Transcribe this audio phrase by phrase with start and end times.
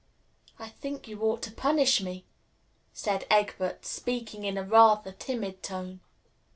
[0.57, 2.25] "I think you ought to punish me,"
[2.91, 5.99] said Egbert, speaking in rather a timid tone.